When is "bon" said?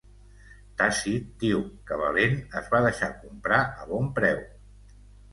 3.91-4.09